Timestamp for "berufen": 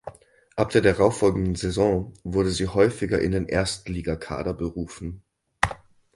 4.55-5.21